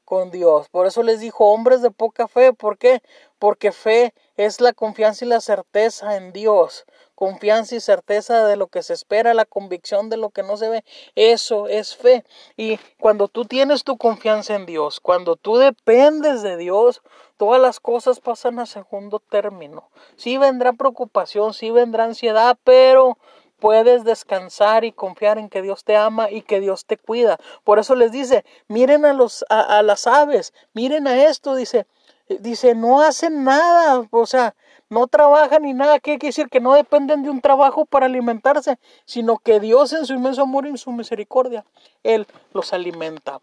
con 0.07 0.31
Dios. 0.31 0.69
Por 0.69 0.87
eso 0.87 1.03
les 1.03 1.19
dijo, 1.19 1.51
hombres 1.51 1.81
de 1.81 1.91
poca 1.91 2.29
fe. 2.29 2.53
¿Por 2.53 2.77
qué? 2.77 3.01
Porque 3.39 3.73
fe 3.73 4.13
es 4.37 4.61
la 4.61 4.71
confianza 4.71 5.25
y 5.25 5.27
la 5.27 5.41
certeza 5.41 6.15
en 6.15 6.31
Dios. 6.31 6.85
Confianza 7.13 7.75
y 7.75 7.81
certeza 7.81 8.47
de 8.47 8.55
lo 8.55 8.67
que 8.67 8.83
se 8.83 8.93
espera, 8.93 9.33
la 9.33 9.43
convicción 9.43 10.09
de 10.09 10.15
lo 10.15 10.29
que 10.29 10.43
no 10.43 10.55
se 10.55 10.69
ve. 10.69 10.85
Eso 11.15 11.67
es 11.67 11.97
fe. 11.97 12.23
Y 12.55 12.77
cuando 13.01 13.27
tú 13.27 13.43
tienes 13.43 13.83
tu 13.83 13.97
confianza 13.97 14.55
en 14.55 14.65
Dios, 14.65 15.01
cuando 15.01 15.35
tú 15.35 15.57
dependes 15.57 16.41
de 16.41 16.55
Dios, 16.55 17.01
todas 17.37 17.61
las 17.61 17.79
cosas 17.79 18.19
pasan 18.19 18.59
a 18.59 18.65
segundo 18.65 19.19
término. 19.19 19.89
Sí 20.15 20.37
vendrá 20.37 20.73
preocupación, 20.73 21.53
sí 21.53 21.71
vendrá 21.71 22.05
ansiedad, 22.05 22.57
pero 22.63 23.17
puedes 23.59 24.03
descansar 24.03 24.83
y 24.83 24.91
confiar 24.91 25.37
en 25.37 25.49
que 25.49 25.61
Dios 25.61 25.83
te 25.83 25.95
ama 25.95 26.29
y 26.29 26.41
que 26.41 26.59
Dios 26.59 26.85
te 26.85 26.97
cuida. 26.97 27.37
Por 27.63 27.79
eso 27.79 27.95
les 27.95 28.11
dice, 28.11 28.45
miren 28.67 29.05
a 29.05 29.13
los 29.13 29.45
a, 29.49 29.81
las 29.81 30.07
aves, 30.07 30.53
miren 30.73 31.07
a 31.07 31.25
esto, 31.25 31.55
dice, 31.55 31.85
dice, 32.27 32.75
no 32.75 33.01
hacen 33.01 33.43
nada, 33.43 34.07
o 34.11 34.25
sea, 34.25 34.55
no 34.89 35.07
trabajan 35.07 35.63
ni 35.63 35.73
nada, 35.73 35.99
¿qué 35.99 36.17
quiere 36.17 36.27
decir? 36.27 36.49
Que 36.49 36.61
no 36.61 36.73
dependen 36.73 37.23
de 37.23 37.29
un 37.29 37.41
trabajo 37.41 37.85
para 37.85 38.05
alimentarse, 38.05 38.77
sino 39.05 39.37
que 39.37 39.59
Dios 39.59 39.91
en 39.93 40.05
su 40.05 40.13
inmenso 40.13 40.43
amor 40.43 40.65
y 40.65 40.69
en 40.69 40.77
su 40.77 40.91
misericordia, 40.91 41.65
Él 42.03 42.25
los 42.53 42.73
alimenta, 42.73 43.41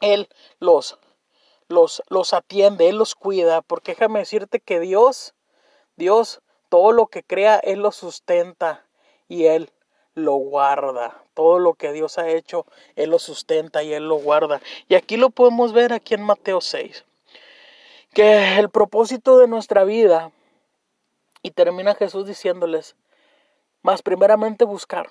Él 0.00 0.28
los, 0.60 0.98
los, 1.72 2.02
los 2.08 2.32
atiende, 2.34 2.88
Él 2.88 2.96
los 2.96 3.14
cuida, 3.14 3.62
porque 3.62 3.92
déjame 3.92 4.20
decirte 4.20 4.60
que 4.60 4.80
Dios, 4.80 5.34
Dios, 5.96 6.40
todo 6.68 6.92
lo 6.92 7.06
que 7.08 7.22
crea, 7.22 7.56
Él 7.56 7.80
lo 7.80 7.92
sustenta, 7.92 8.86
y 9.32 9.46
Él 9.46 9.70
lo 10.14 10.34
guarda. 10.34 11.24
Todo 11.32 11.58
lo 11.58 11.72
que 11.72 11.92
Dios 11.92 12.18
ha 12.18 12.28
hecho, 12.28 12.66
Él 12.96 13.10
lo 13.10 13.18
sustenta 13.18 13.82
y 13.82 13.94
Él 13.94 14.06
lo 14.06 14.16
guarda. 14.16 14.60
Y 14.88 14.94
aquí 14.94 15.16
lo 15.16 15.30
podemos 15.30 15.72
ver 15.72 15.94
aquí 15.94 16.12
en 16.12 16.22
Mateo 16.22 16.60
6. 16.60 17.06
Que 18.12 18.58
el 18.58 18.68
propósito 18.68 19.38
de 19.38 19.48
nuestra 19.48 19.84
vida, 19.84 20.32
y 21.40 21.52
termina 21.52 21.94
Jesús 21.94 22.26
diciéndoles, 22.26 22.94
más 23.80 24.02
primeramente 24.02 24.66
buscar 24.66 25.08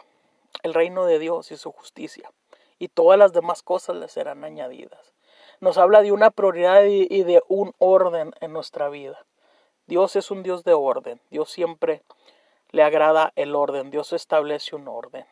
el 0.62 0.75
reino 0.75 1.06
de 1.06 1.18
Dios 1.18 1.51
y 1.51 1.58
su 1.58 1.72
justicia, 1.72 2.32
y 2.77 2.89
todas 2.89 3.18
las 3.18 3.34
demás 3.34 3.63
cosas 3.63 3.96
les 3.96 4.12
serán 4.12 4.44
añadidas. 4.44 5.13
Nos 5.62 5.77
habla 5.77 6.01
de 6.01 6.12
una 6.12 6.32
prioridad 6.32 6.84
y 6.84 7.24
de 7.24 7.41
un 7.48 7.74
orden 7.77 8.34
en 8.41 8.51
nuestra 8.51 8.89
vida. 8.89 9.25
Dios 9.88 10.15
es 10.15 10.32
un 10.32 10.44
Dios 10.44 10.63
de 10.63 10.74
orden. 10.74 11.22
Dios 11.30 11.50
siempre 11.50 12.03
le 12.72 12.84
agrada 12.84 13.34
el 13.36 13.56
orden, 13.56 13.91
Dios 13.91 14.13
establece 14.13 14.75
un 14.75 14.88
orden. 14.88 15.25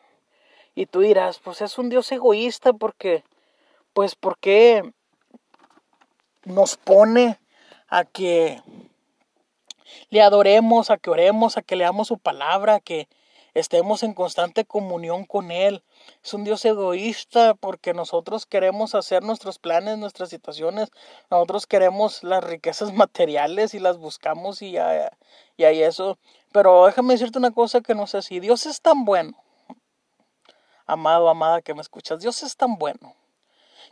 Y 0.74 0.86
tú 0.86 1.00
dirás, 1.00 1.38
pues 1.40 1.62
es 1.62 1.78
un 1.78 1.88
Dios 1.88 2.10
egoísta 2.12 2.72
porque, 2.72 3.24
pues 3.92 4.14
porque 4.14 4.92
nos 6.44 6.76
pone 6.76 7.38
a 7.88 8.04
que 8.04 8.62
le 10.10 10.22
adoremos, 10.22 10.90
a 10.90 10.98
que 10.98 11.10
oremos, 11.10 11.56
a 11.56 11.62
que 11.62 11.76
leamos 11.76 12.08
su 12.08 12.18
palabra, 12.18 12.76
a 12.76 12.80
que 12.80 13.08
estemos 13.54 14.02
en 14.02 14.14
constante 14.14 14.64
comunión 14.64 15.24
con 15.24 15.50
Él. 15.50 15.82
Es 16.22 16.34
un 16.34 16.44
Dios 16.44 16.64
egoísta 16.64 17.54
porque 17.54 17.94
nosotros 17.94 18.46
queremos 18.46 18.94
hacer 18.94 19.22
nuestros 19.22 19.58
planes, 19.58 19.98
nuestras 19.98 20.28
situaciones, 20.28 20.90
nosotros 21.30 21.66
queremos 21.66 22.22
las 22.22 22.44
riquezas 22.44 22.92
materiales 22.94 23.74
y 23.74 23.78
las 23.78 23.98
buscamos 23.98 24.62
y, 24.62 24.72
ya, 24.72 25.10
y 25.56 25.64
hay 25.64 25.82
eso. 25.82 26.18
Pero 26.52 26.86
déjame 26.86 27.14
decirte 27.14 27.38
una 27.38 27.52
cosa 27.52 27.80
que 27.80 27.94
no 27.94 28.06
sé 28.06 28.22
si 28.22 28.40
Dios 28.40 28.66
es 28.66 28.80
tan 28.80 29.04
bueno. 29.04 29.32
Amado, 30.86 31.28
amada 31.28 31.62
que 31.62 31.74
me 31.74 31.82
escuchas, 31.82 32.20
Dios 32.20 32.42
es 32.42 32.56
tan 32.56 32.76
bueno 32.76 33.14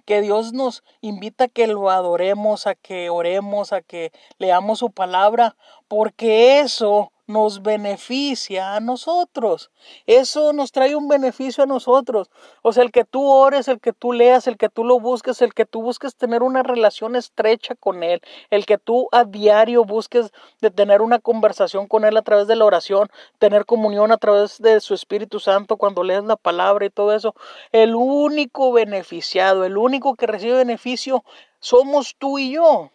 que 0.08 0.22
Dios 0.22 0.54
nos 0.54 0.84
invita 1.02 1.44
a 1.44 1.48
que 1.48 1.66
lo 1.66 1.90
adoremos, 1.90 2.66
a 2.66 2.74
que 2.74 3.10
oremos, 3.10 3.74
a 3.74 3.82
que 3.82 4.10
leamos 4.38 4.78
su 4.78 4.90
palabra, 4.90 5.54
porque 5.86 6.60
eso 6.60 7.12
nos 7.28 7.62
beneficia 7.62 8.74
a 8.74 8.80
nosotros. 8.80 9.70
Eso 10.06 10.52
nos 10.52 10.72
trae 10.72 10.96
un 10.96 11.08
beneficio 11.08 11.62
a 11.62 11.66
nosotros. 11.66 12.30
O 12.62 12.72
sea, 12.72 12.82
el 12.82 12.90
que 12.90 13.04
tú 13.04 13.24
ores, 13.26 13.68
el 13.68 13.80
que 13.80 13.92
tú 13.92 14.12
leas, 14.12 14.46
el 14.46 14.56
que 14.56 14.70
tú 14.70 14.82
lo 14.82 14.98
busques, 14.98 15.42
el 15.42 15.52
que 15.52 15.66
tú 15.66 15.82
busques 15.82 16.16
tener 16.16 16.42
una 16.42 16.62
relación 16.62 17.16
estrecha 17.16 17.74
con 17.74 18.02
Él, 18.02 18.22
el 18.50 18.64
que 18.64 18.78
tú 18.78 19.08
a 19.12 19.24
diario 19.24 19.84
busques 19.84 20.32
de 20.60 20.70
tener 20.70 21.02
una 21.02 21.18
conversación 21.18 21.86
con 21.86 22.04
Él 22.06 22.16
a 22.16 22.22
través 22.22 22.46
de 22.48 22.56
la 22.56 22.64
oración, 22.64 23.08
tener 23.38 23.66
comunión 23.66 24.10
a 24.10 24.16
través 24.16 24.60
de 24.60 24.80
su 24.80 24.94
Espíritu 24.94 25.38
Santo 25.38 25.76
cuando 25.76 26.02
lees 26.02 26.24
la 26.24 26.36
palabra 26.36 26.86
y 26.86 26.90
todo 26.90 27.14
eso. 27.14 27.34
El 27.72 27.94
único 27.94 28.72
beneficiado, 28.72 29.64
el 29.64 29.76
único 29.76 30.16
que 30.16 30.26
recibe 30.26 30.54
beneficio 30.54 31.24
somos 31.60 32.16
tú 32.18 32.38
y 32.38 32.52
yo 32.52 32.90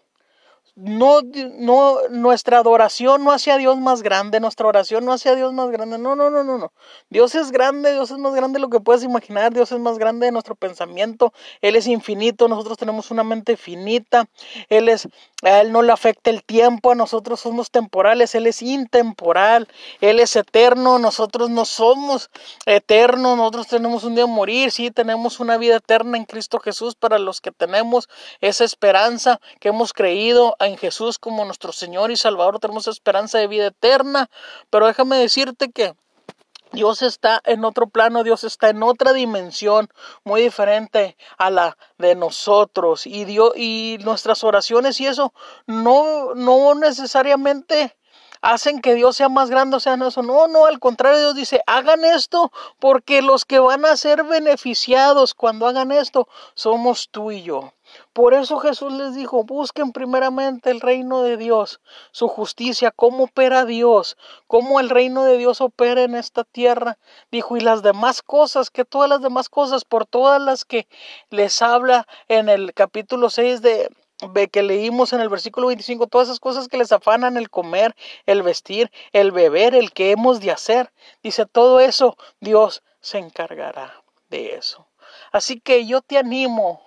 no, 0.75 1.21
no, 1.59 1.99
nuestra 2.09 2.57
adoración 2.57 3.23
no 3.23 3.31
hacia 3.31 3.57
Dios 3.57 3.77
más 3.77 4.01
grande, 4.01 4.39
nuestra 4.39 4.65
oración 4.65 5.05
no 5.05 5.13
hacia 5.13 5.35
Dios 5.35 5.53
más 5.53 5.69
grande, 5.69 5.99
no, 5.99 6.15
no, 6.15 6.31
no, 6.31 6.43
no, 6.43 6.57
no. 6.57 6.73
Dios 7.09 7.35
es 7.35 7.51
grande, 7.51 7.93
Dios 7.93 8.09
es 8.09 8.17
más 8.17 8.33
grande 8.33 8.57
de 8.57 8.61
lo 8.61 8.69
que 8.69 8.79
puedes 8.79 9.03
imaginar, 9.03 9.53
Dios 9.53 9.71
es 9.71 9.79
más 9.79 9.99
grande 9.99 10.25
de 10.25 10.31
nuestro 10.31 10.55
pensamiento, 10.55 11.31
Él 11.61 11.75
es 11.75 11.85
infinito, 11.85 12.47
nosotros 12.47 12.79
tenemos 12.79 13.11
una 13.11 13.23
mente 13.23 13.55
finita, 13.55 14.25
Él 14.67 14.89
es, 14.89 15.07
a 15.43 15.61
Él 15.61 15.71
no 15.71 15.83
le 15.83 15.91
afecta 15.91 16.31
el 16.31 16.43
tiempo, 16.43 16.91
a 16.91 16.95
nosotros 16.95 17.39
somos 17.39 17.69
temporales, 17.69 18.33
Él 18.33 18.47
es 18.47 18.63
intemporal, 18.63 19.67
Él 20.01 20.19
es 20.19 20.35
eterno, 20.35 20.97
nosotros 20.97 21.51
no 21.51 21.65
somos 21.65 22.31
eternos, 22.65 23.37
nosotros 23.37 23.67
tenemos 23.67 24.03
un 24.05 24.15
día 24.15 24.25
morir, 24.25 24.71
sí, 24.71 24.89
tenemos 24.89 25.39
una 25.39 25.57
vida 25.57 25.75
eterna 25.75 26.17
en 26.17 26.25
Cristo 26.25 26.59
Jesús 26.59 26.95
para 26.95 27.19
los 27.19 27.41
que 27.41 27.51
tenemos 27.51 28.09
esa 28.41 28.63
esperanza 28.63 29.39
que 29.59 29.69
hemos 29.69 29.93
creído 29.93 30.55
en 30.67 30.77
Jesús 30.77 31.20
como 31.20 31.46
nuestro 31.46 31.72
Señor 31.72 32.12
y 32.12 32.17
Salvador 32.17 32.60
tenemos 32.60 32.88
esperanza 32.88 33.38
de 33.38 33.48
vida 33.48 33.67
eterna. 33.67 34.29
Pero 34.70 34.88
déjame 34.88 35.17
decirte 35.17 35.72
que 35.72 35.96
Dios 36.74 37.03
está 37.03 37.39
en 37.46 37.65
otro 37.65 37.88
plano, 37.88 38.24
Dios 38.24 38.43
está 38.43 38.70
en 38.70 38.82
otra 38.82 39.13
dimensión 39.13 39.89
muy 40.24 40.41
diferente 40.41 41.15
a 41.38 41.51
la 41.51 41.77
de 42.00 42.15
nosotros 42.15 43.05
y 43.05 43.25
Dios 43.25 43.53
y 43.55 44.00
nuestras 44.03 44.43
oraciones 44.43 45.00
y 45.00 45.05
eso 45.05 45.34
no 45.67 46.34
no 46.34 46.74
necesariamente 46.74 47.96
hacen 48.43 48.81
que 48.81 48.93
Dios 48.93 49.15
sea 49.15 49.29
más 49.29 49.50
grande 49.50 49.77
o 49.77 49.79
sea 49.79 49.95
eso. 49.95 50.21
No, 50.21 50.47
no, 50.47 50.65
al 50.65 50.79
contrario, 50.79 51.19
Dios 51.19 51.35
dice, 51.35 51.62
hagan 51.65 52.03
esto 52.03 52.51
porque 52.77 53.21
los 53.21 53.45
que 53.45 53.59
van 53.59 53.85
a 53.85 53.97
ser 53.97 54.23
beneficiados 54.23 55.33
cuando 55.33 55.65
hagan 55.65 55.91
esto 55.91 56.27
somos 56.53 57.09
tú 57.09 57.31
y 57.31 57.41
yo. 57.41 57.73
Por 58.12 58.33
eso 58.33 58.59
Jesús 58.59 58.91
les 58.93 59.15
dijo, 59.15 59.43
busquen 59.43 59.91
primeramente 59.91 60.71
el 60.71 60.81
reino 60.81 61.21
de 61.21 61.38
Dios, 61.38 61.79
su 62.12 62.27
justicia, 62.27 62.91
cómo 62.91 63.25
opera 63.25 63.65
Dios, 63.65 64.17
cómo 64.47 64.79
el 64.79 64.89
reino 64.89 65.23
de 65.23 65.38
Dios 65.38 65.62
opera 65.62 66.01
en 66.01 66.15
esta 66.15 66.43
tierra. 66.43 66.97
Dijo, 67.31 67.55
y 67.55 67.62
las 67.62 67.81
demás 67.81 68.21
cosas, 68.21 68.71
que 68.71 68.83
todas 68.83 69.09
las 69.09 69.21
demás 69.21 69.47
cosas, 69.47 69.85
por 69.85 70.05
todas 70.05 70.41
las 70.41 70.65
que 70.65 70.88
les 71.29 71.62
habla 71.62 72.07
en 72.27 72.50
el 72.50 72.73
capítulo 72.73 73.29
6 73.29 73.62
de, 73.62 73.89
que 74.51 74.63
leímos 74.63 75.13
en 75.13 75.21
el 75.21 75.29
versículo 75.29 75.67
25, 75.67 76.07
todas 76.07 76.27
esas 76.27 76.39
cosas 76.39 76.67
que 76.67 76.77
les 76.77 76.91
afanan 76.91 77.37
el 77.37 77.49
comer, 77.49 77.95
el 78.25 78.43
vestir, 78.43 78.91
el 79.11 79.31
beber, 79.31 79.75
el 79.75 79.91
que 79.91 80.11
hemos 80.11 80.39
de 80.39 80.51
hacer. 80.51 80.91
Dice, 81.21 81.45
todo 81.45 81.79
eso 81.79 82.17
Dios 82.39 82.83
se 83.01 83.17
encargará 83.17 84.03
de 84.29 84.55
eso. 84.55 84.87
Así 85.31 85.59
que 85.59 85.85
yo 85.85 86.01
te 86.01 86.17
animo 86.17 86.81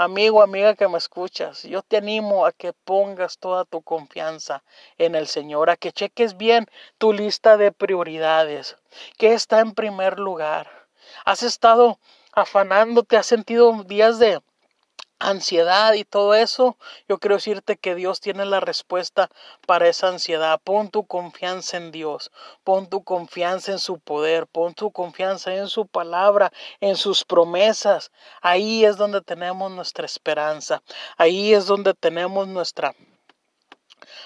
Amigo, 0.00 0.42
amiga 0.42 0.76
que 0.76 0.86
me 0.86 0.96
escuchas, 0.96 1.64
yo 1.64 1.82
te 1.82 1.96
animo 1.96 2.46
a 2.46 2.52
que 2.52 2.72
pongas 2.72 3.36
toda 3.38 3.64
tu 3.64 3.82
confianza 3.82 4.62
en 4.96 5.16
el 5.16 5.26
Señor, 5.26 5.70
a 5.70 5.76
que 5.76 5.90
cheques 5.90 6.36
bien 6.36 6.66
tu 6.98 7.12
lista 7.12 7.56
de 7.56 7.72
prioridades, 7.72 8.76
que 9.16 9.32
está 9.32 9.58
en 9.58 9.74
primer 9.74 10.20
lugar. 10.20 10.86
Has 11.24 11.42
estado 11.42 11.98
afanándote, 12.30 13.16
has 13.16 13.26
sentido 13.26 13.82
días 13.82 14.20
de 14.20 14.40
ansiedad 15.18 15.94
y 15.94 16.04
todo 16.04 16.34
eso, 16.34 16.76
yo 17.08 17.18
quiero 17.18 17.36
decirte 17.36 17.76
que 17.76 17.94
Dios 17.94 18.20
tiene 18.20 18.44
la 18.44 18.60
respuesta 18.60 19.28
para 19.66 19.88
esa 19.88 20.08
ansiedad. 20.08 20.60
Pon 20.62 20.90
tu 20.90 21.06
confianza 21.06 21.76
en 21.76 21.90
Dios, 21.90 22.30
pon 22.64 22.88
tu 22.88 23.02
confianza 23.02 23.72
en 23.72 23.78
su 23.78 23.98
poder, 23.98 24.46
pon 24.46 24.74
tu 24.74 24.90
confianza 24.90 25.54
en 25.54 25.68
su 25.68 25.86
palabra, 25.86 26.52
en 26.80 26.96
sus 26.96 27.24
promesas. 27.24 28.10
Ahí 28.42 28.84
es 28.84 28.96
donde 28.96 29.20
tenemos 29.20 29.70
nuestra 29.70 30.06
esperanza, 30.06 30.82
ahí 31.16 31.52
es 31.54 31.66
donde 31.66 31.94
tenemos 31.94 32.46
nuestra 32.48 32.94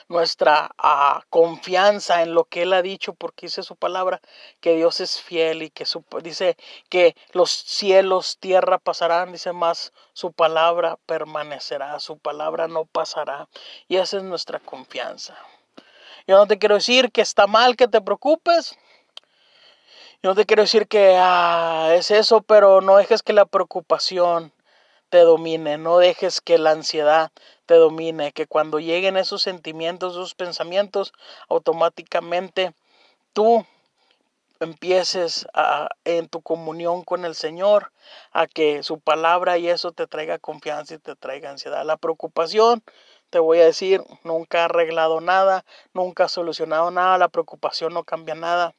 nuestra 0.09 0.71
ah, 0.79 1.23
confianza 1.31 2.23
en 2.23 2.35
lo 2.35 2.45
que 2.45 2.63
Él 2.63 2.73
ha 2.73 2.83
dicho, 2.83 3.15
porque 3.15 3.47
dice 3.47 3.63
su 3.63 3.77
palabra 3.77 4.21
que 4.61 4.77
Dios 4.77 5.01
es 5.01 5.21
fiel 5.21 5.63
y 5.63 5.71
que 5.71 5.87
su, 5.87 6.05
dice 6.23 6.57
que 6.89 7.17
los 7.33 7.51
cielos, 7.51 8.39
tierra 8.39 8.79
pasarán, 8.79 9.33
dice 9.33 9.53
más, 9.53 9.93
su 10.13 10.33
palabra 10.33 10.99
permanecerá, 11.07 11.99
su 12.01 12.19
palabra 12.19 12.69
no 12.69 12.85
pasará. 12.85 13.49
Y 13.89 13.97
esa 13.97 14.19
es 14.19 14.23
nuestra 14.23 14.59
confianza. 14.59 15.37
Yo 16.27 16.37
no 16.37 16.47
te 16.47 16.59
quiero 16.59 16.77
decir 16.77 17.11
que 17.11 17.21
está 17.21 17.47
mal 17.47 17.77
que 17.77 17.89
te 17.89 18.01
preocupes. 18.01 18.77
Yo 20.23 20.31
no 20.31 20.35
te 20.37 20.47
quiero 20.47 20.63
decir 20.63 20.87
que 20.87 21.17
ah, 21.19 21.93
es 21.95 22.11
eso, 22.13 22.43
pero 22.43 22.81
no 22.81 22.97
dejes 22.97 23.23
que 23.23 23.33
la 23.33 23.45
preocupación 23.45 24.53
te 25.13 25.21
domine, 25.21 25.77
no 25.77 25.99
dejes 25.99 26.41
que 26.41 26.57
la 26.57 26.71
ansiedad 26.71 27.33
te 27.67 27.75
domine, 27.75 28.33
que 28.33 28.47
cuando 28.47 28.81
lleguen 28.81 29.19
esos 29.19 29.43
sentimientos, 29.43 30.15
esos 30.15 30.35
pensamientos, 30.35 31.13
automáticamente 31.51 32.73
tú 33.35 33.67
empieces 34.59 35.47
a, 35.53 35.91
en 36.07 36.31
tu 36.31 36.41
comunión 36.41 37.05
con 37.05 37.27
el 37.27 37.35
Señor 37.35 37.93
a 38.33 38.47
que 38.47 38.83
su 38.83 39.01
palabra 39.01 39.59
y 39.59 39.69
eso 39.69 39.93
te 39.93 40.07
traiga 40.07 40.39
confianza 40.39 40.95
y 40.95 40.99
te 40.99 41.15
traiga 41.15 41.51
ansiedad. 41.51 41.85
La 41.85 41.99
preocupación, 41.99 42.83
te 43.29 43.39
voy 43.39 43.61
a 43.61 43.67
decir, 43.67 44.03
nunca 44.25 44.63
ha 44.63 44.65
arreglado 44.65 45.21
nada, 45.21 45.67
nunca 45.93 46.25
ha 46.25 46.29
solucionado 46.29 46.91
nada, 46.91 47.19
la 47.19 47.29
preocupación 47.29 47.93
no 47.93 48.05
cambia 48.05 48.35
nada. 48.35 48.75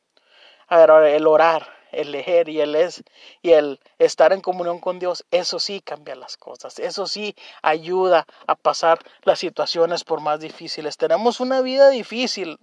A 0.67 0.77
ver, 0.77 1.13
el 1.13 1.27
orar, 1.27 1.67
el 1.93 2.11
leer 2.11 2.49
y 2.49 2.61
el 2.61 2.75
es 2.75 3.03
y 3.41 3.51
el 3.51 3.79
estar 3.99 4.33
en 4.33 4.41
comunión 4.41 4.79
con 4.79 4.99
Dios, 4.99 5.25
eso 5.31 5.59
sí 5.59 5.81
cambia 5.81 6.15
las 6.15 6.37
cosas, 6.37 6.79
eso 6.79 7.07
sí 7.07 7.35
ayuda 7.61 8.27
a 8.47 8.55
pasar 8.55 8.99
las 9.23 9.39
situaciones 9.39 10.03
por 10.03 10.21
más 10.21 10.39
difíciles. 10.39 10.97
Tenemos 10.97 11.39
una 11.39 11.61
vida 11.61 11.89
difícil, 11.89 12.59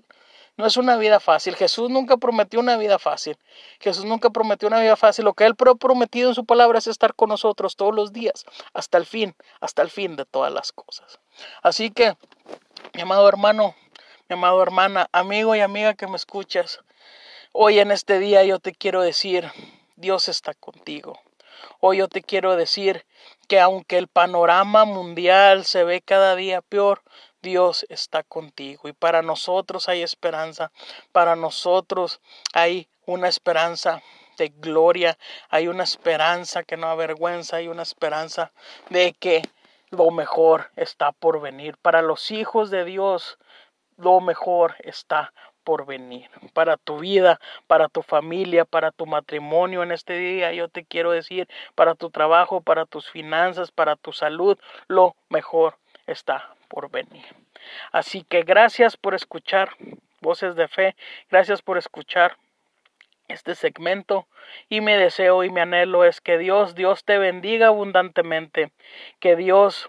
no 0.57 0.67
es 0.67 0.77
una 0.77 0.97
vida 0.97 1.21
fácil. 1.21 1.57
Jesús 1.57 1.91
nunca 1.91 2.17
prometió 2.17 2.61
una 2.61 2.77
vida 2.77 2.99
fácil. 2.99 3.39
Jesús 3.81 4.05
nunca 4.05 4.31
prometió 4.31 4.69
una 4.69 4.81
vida 4.81 4.97
fácil. 4.97 5.25
Lo 5.25 5.33
que 5.33 5.47
Él 5.47 5.55
prometido 5.55 6.29
en 6.29 6.35
su 6.35 6.45
palabra 6.45 6.79
es 6.79 6.87
estar 6.87 7.15
con 7.15 7.31
nosotros 7.31 7.77
todos 7.77 7.95
los 7.95 8.13
días, 8.13 8.45
hasta 8.75 8.99
el 8.99 9.07
fin, 9.07 9.35
hasta 9.61 9.81
el 9.83 9.91
fin 9.91 10.17
de 10.17 10.27
todas 10.27 10.53
las 10.53 10.73
cosas. 10.73 11.19
Así 11.63 11.91
que, 11.91 12.15
mi 12.95 13.01
amado 13.01 13.27
hermano, 13.29 13.75
mi 14.29 14.35
amado 14.35 14.63
hermana, 14.63 15.09
amigo 15.13 15.57
y 15.57 15.61
amiga 15.61 15.95
que 15.95 16.07
me 16.07 16.17
escuchas, 16.17 16.81
hoy 17.53 17.79
en 17.79 17.91
este 17.91 18.19
día 18.19 18.45
yo 18.45 18.59
te 18.59 18.73
quiero 18.73 19.03
decir, 19.03 19.51
Dios 19.97 20.29
está 20.29 20.55
contigo. 20.55 21.19
Hoy 21.81 21.99
yo 21.99 22.09
te 22.09 22.23
quiero 22.23 22.57
decir 22.57 23.05
que 23.49 23.61
aunque 23.61 23.99
el 23.99 24.09
panorama 24.09 24.85
mundial 24.85 25.65
se 25.65 25.85
ve 25.85 26.01
cada 26.01 26.37
día 26.37 26.63
peor, 26.63 27.03
Dios 27.43 27.87
está 27.89 28.23
contigo 28.23 28.89
y 28.89 28.93
para 28.93 29.23
nosotros 29.23 29.89
hay 29.89 30.03
esperanza, 30.03 30.73
para 31.13 31.37
nosotros 31.37 32.21
hay 32.53 32.89
una 33.07 33.29
esperanza 33.29 34.03
de 34.37 34.49
gloria, 34.49 35.19
hay 35.49 35.69
una 35.69 35.85
esperanza 35.85 36.63
que 36.63 36.77
no 36.77 36.89
avergüenza, 36.89 37.57
hay 37.57 37.69
una 37.69 37.83
esperanza 37.83 38.53
de 38.89 39.13
que 39.13 39.43
lo 39.91 40.11
mejor 40.11 40.71
está 40.77 41.13
por 41.13 41.41
venir. 41.41 41.77
Para 41.79 42.01
los 42.01 42.31
hijos 42.31 42.71
de 42.71 42.85
Dios, 42.85 43.39
lo 43.97 44.21
mejor 44.21 44.77
está 44.81 45.33
por 45.65 45.87
venir. 45.87 46.29
Para 46.53 46.77
tu 46.77 46.99
vida, 46.99 47.41
para 47.67 47.89
tu 47.89 48.03
familia, 48.03 48.65
para 48.65 48.91
tu 48.91 49.07
matrimonio 49.07 49.83
en 49.83 49.93
este 49.93 50.15
día, 50.19 50.53
yo 50.53 50.69
te 50.69 50.85
quiero 50.85 51.11
decir, 51.11 51.49
para 51.75 51.95
tu 51.95 52.11
trabajo, 52.11 52.61
para 52.61 52.87
tus 52.87 53.11
finanzas, 53.11 53.71
para 53.71 53.97
tu 53.97 54.13
salud, 54.13 54.59
lo 54.89 55.15
mejor 55.29 55.77
está 56.07 56.55
por 56.69 56.91
venir. 56.91 57.25
Así 57.93 58.25
que 58.25 58.43
gracias 58.43 58.97
por 58.97 59.15
escuchar 59.15 59.71
Voces 60.21 60.55
de 60.55 60.69
Fe, 60.69 60.97
gracias 61.31 61.63
por 61.63 61.79
escuchar 61.79 62.37
este 63.29 63.55
segmento 63.55 64.27
y 64.69 64.81
mi 64.81 64.93
deseo 64.93 65.45
y 65.45 65.51
mi 65.51 65.61
anhelo 65.61 66.05
es 66.05 66.21
que 66.21 66.37
Dios, 66.37 66.75
Dios 66.75 67.05
te 67.05 67.19
bendiga 67.19 67.69
abundantemente, 67.69 68.73
que 69.19 69.37
Dios, 69.37 69.89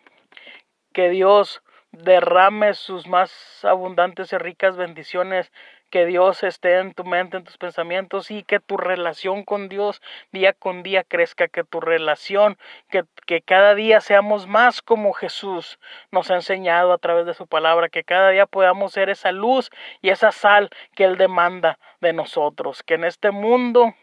que 0.94 1.10
Dios 1.10 1.62
derrame 1.92 2.74
sus 2.74 3.08
más 3.08 3.64
abundantes 3.64 4.32
y 4.34 4.38
ricas 4.38 4.78
bendiciones 4.78 5.52
que 5.92 6.06
Dios 6.06 6.42
esté 6.44 6.78
en 6.78 6.94
tu 6.94 7.04
mente, 7.04 7.36
en 7.38 7.44
tus 7.44 7.58
pensamientos 7.58 8.32
y 8.32 8.44
que 8.44 8.60
tu 8.60 8.78
relación 8.78 9.44
con 9.44 9.68
Dios 9.68 10.02
día 10.32 10.54
con 10.54 10.84
día 10.84 11.04
crezca, 11.04 11.50
que 11.50 11.66
tu 11.66 11.82
relación, 11.82 12.58
que, 12.90 13.04
que 13.28 13.42
cada 13.42 13.76
día 13.76 14.00
seamos 14.00 14.48
más 14.48 14.82
como 14.82 15.12
Jesús 15.12 15.80
nos 16.10 16.32
ha 16.32 16.36
enseñado 16.36 16.94
a 16.94 16.98
través 16.98 17.26
de 17.26 17.34
su 17.34 17.46
palabra, 17.46 17.90
que 17.90 18.06
cada 18.06 18.30
día 18.30 18.46
podamos 18.46 18.94
ser 18.94 19.10
esa 19.10 19.34
luz 19.34 19.70
y 20.02 20.10
esa 20.10 20.32
sal 20.32 20.70
que 20.96 21.04
Él 21.04 21.18
demanda 21.18 21.78
de 22.00 22.14
nosotros, 22.14 22.84
que 22.84 22.94
en 22.94 23.04
este 23.04 23.32
mundo 23.32 23.94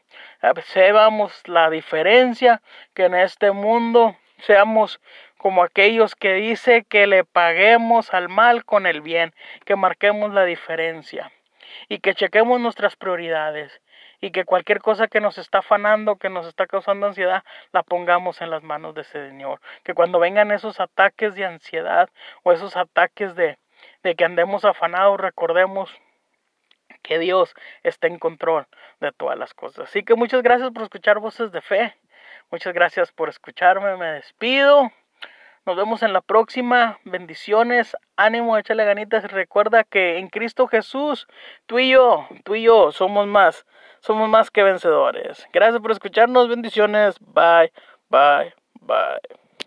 seamos 0.65 1.43
la 1.47 1.71
diferencia, 1.71 2.61
que 2.95 3.07
en 3.07 3.15
este 3.15 3.51
mundo 3.51 4.15
seamos 4.41 5.01
como 5.39 5.63
aquellos 5.63 6.15
que 6.15 6.35
dice 6.35 6.85
que 6.85 7.07
le 7.07 7.25
paguemos 7.25 8.13
al 8.13 8.29
mal 8.29 8.65
con 8.65 8.87
el 8.87 9.01
bien, 9.01 9.33
que 9.65 9.77
marquemos 9.77 10.35
la 10.35 10.45
diferencia 10.45 11.33
y 11.89 12.01
que 12.01 12.15
chequemos 12.15 12.61
nuestras 12.61 12.97
prioridades 12.97 13.81
y 14.21 14.33
que 14.33 14.45
cualquier 14.45 14.81
cosa 14.81 15.07
que 15.07 15.21
nos 15.21 15.39
está 15.39 15.59
afanando, 15.59 16.17
que 16.17 16.29
nos 16.29 16.47
está 16.47 16.67
causando 16.67 17.07
ansiedad, 17.07 17.45
la 17.73 17.83
pongamos 17.83 18.41
en 18.41 18.51
las 18.51 18.63
manos 18.63 18.95
de 18.95 19.03
ese 19.03 19.29
Señor. 19.29 19.61
Que 19.85 19.95
cuando 19.95 20.19
vengan 20.19 20.51
esos 20.51 20.81
ataques 20.81 21.35
de 21.35 21.45
ansiedad 21.45 22.11
o 22.43 22.53
esos 22.53 22.77
ataques 22.77 23.37
de, 23.37 23.59
de 24.03 24.15
que 24.17 24.25
andemos 24.25 24.65
afanados, 24.65 25.21
recordemos 25.21 25.95
que 27.03 27.19
Dios 27.19 27.55
está 27.85 28.09
en 28.09 28.19
control 28.19 28.67
de 29.01 29.13
todas 29.13 29.39
las 29.39 29.55
cosas. 29.55 29.89
Así 29.89 30.03
que 30.03 30.15
muchas 30.15 30.43
gracias 30.43 30.71
por 30.73 30.83
escuchar 30.83 31.21
voces 31.21 31.53
de 31.53 31.61
fe. 31.61 31.95
Muchas 32.51 32.75
gracias 32.75 33.13
por 33.13 33.29
escucharme. 33.29 33.97
Me 33.97 34.13
despido. 34.13 34.91
Nos 35.69 35.77
vemos 35.77 36.03
en 36.03 36.15
la 36.15 36.23
próxima. 36.23 36.99
Bendiciones, 37.05 37.95
ánimo, 38.17 38.57
échale 38.57 38.87
ganitas. 38.87 39.31
Recuerda 39.31 39.85
que 39.85 40.17
en 40.17 40.29
Cristo 40.29 40.67
Jesús, 40.67 41.29
tú 41.67 41.79
y 41.79 41.91
yo, 41.91 42.27
tú 42.43 42.55
y 42.55 42.63
yo 42.63 42.91
somos 42.91 43.27
más, 43.27 43.67
somos 44.01 44.31
más 44.31 44.51
que 44.51 44.63
vencedores. 44.63 45.47
Gracias 45.53 45.83
por 45.83 45.91
escucharnos. 45.91 46.49
Bendiciones. 46.49 47.17
Bye, 47.21 47.71
bye, 48.09 48.55
bye. 48.81 49.48